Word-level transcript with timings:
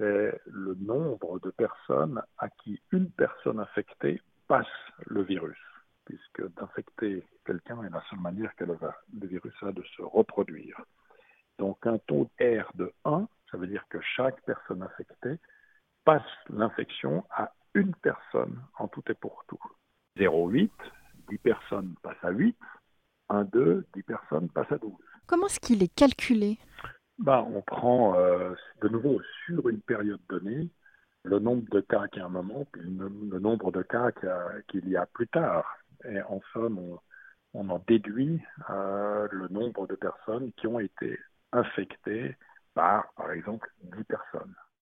c'est 0.00 0.40
le 0.46 0.74
nombre 0.76 1.38
de 1.40 1.50
personnes 1.50 2.22
à 2.38 2.48
qui 2.48 2.80
une 2.90 3.10
personne 3.10 3.60
infectée 3.60 4.22
passe 4.48 4.66
le 5.06 5.22
virus, 5.22 5.58
puisque 6.06 6.42
d'infecter 6.54 7.22
quelqu'un 7.44 7.82
est 7.82 7.90
la 7.90 8.02
seule 8.08 8.20
manière 8.20 8.54
que 8.56 8.64
le, 8.64 8.78
virus 9.26 9.52
a 9.60 9.72
de 9.72 9.82
se 9.96 10.02
reproduire. 10.02 10.80
Donc 11.58 11.86
un 11.86 11.98
taux 11.98 12.30
R 12.40 12.72
de 12.76 12.90
1, 13.04 13.28
ça 13.50 13.58
veut 13.58 13.66
dire 13.66 13.84
que 13.90 14.00
chaque 14.16 14.40
personne 14.46 14.82
infectée 14.82 15.38
passe 16.06 16.22
l'infection 16.48 17.26
à 17.30 17.52
une 17.74 17.94
personne 17.96 18.58
en 18.78 18.88
tout 18.88 19.04
et 19.10 19.14
pour 19.14 19.44
tout. 19.48 19.60
0,8, 20.16 20.70
10 21.28 21.38
personnes 21.38 21.94
passent 22.02 22.24
à 22.24 22.30
8, 22.30 22.56
1, 23.28 23.44
2, 23.44 23.86
10 23.94 24.02
personnes 24.04 24.48
passent 24.48 24.72
à 24.72 24.78
12. 24.78 24.92
Comment 25.26 25.46
est-ce 25.46 25.60
qu'il 25.60 25.82
est 25.82 25.94
calculé? 25.94 26.58
Ben, 27.20 27.46
On 27.54 27.62
prend 27.62 28.16
euh, 28.16 28.54
de 28.82 28.88
nouveau 28.88 29.20
sur 29.46 29.68
une 29.68 29.80
période 29.80 30.20
donnée 30.28 30.68
le 31.24 31.38
nombre 31.38 31.68
de 31.70 31.80
cas 31.80 32.08
qu'il 32.08 32.20
y 32.20 32.22
a 32.22 32.26
un 32.26 32.30
moment, 32.30 32.66
puis 32.72 32.82
le, 32.82 33.38
nombre 33.38 33.70
de 33.72 33.82
cas 33.82 34.10
qu'il 34.68 34.88
y, 34.88 34.96
a 34.96 35.06
plus 35.06 35.28
tard. 35.28 35.64
Et 36.06 36.22
en 36.22 36.40
somme, 36.52 36.78
on, 36.78 36.98
on 37.52 37.68
en 37.68 37.78
déduit 37.86 38.40
euh, 38.70 39.28
le 39.30 39.48
nombre 39.48 39.86
de 39.86 39.96
personnes 39.96 40.50
qui 40.52 40.66
ont 40.66 40.80
été 40.80 41.18
infectées 41.52 42.36
par, 42.74 43.12
par 43.14 43.32
exemple, 43.32 43.70
10 43.82 44.04
personnes. 44.04 44.54